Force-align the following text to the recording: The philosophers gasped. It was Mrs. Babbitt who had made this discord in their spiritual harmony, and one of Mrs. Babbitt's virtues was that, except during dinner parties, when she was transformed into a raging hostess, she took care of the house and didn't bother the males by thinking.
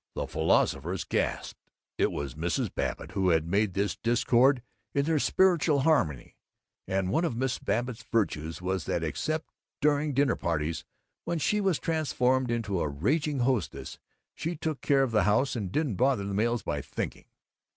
The 0.15 0.25
philosophers 0.25 1.03
gasped. 1.03 1.69
It 1.99 2.11
was 2.11 2.33
Mrs. 2.33 2.73
Babbitt 2.73 3.11
who 3.11 3.29
had 3.29 3.45
made 3.47 3.75
this 3.75 3.95
discord 3.95 4.63
in 4.95 5.05
their 5.05 5.19
spiritual 5.19 5.81
harmony, 5.81 6.35
and 6.87 7.11
one 7.11 7.23
of 7.23 7.35
Mrs. 7.35 7.63
Babbitt's 7.65 8.01
virtues 8.01 8.63
was 8.63 8.85
that, 8.85 9.03
except 9.03 9.51
during 9.79 10.15
dinner 10.15 10.35
parties, 10.35 10.85
when 11.23 11.37
she 11.37 11.61
was 11.61 11.77
transformed 11.77 12.49
into 12.49 12.81
a 12.81 12.89
raging 12.89 13.41
hostess, 13.41 13.99
she 14.33 14.55
took 14.55 14.81
care 14.81 15.03
of 15.03 15.11
the 15.11 15.25
house 15.25 15.55
and 15.55 15.71
didn't 15.71 15.97
bother 15.97 16.23
the 16.25 16.33
males 16.33 16.63
by 16.63 16.81
thinking. 16.81 17.25